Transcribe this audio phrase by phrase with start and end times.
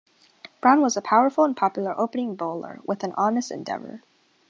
[0.61, 4.01] Brown was a powerful and popular opening bowler with honest endeavour.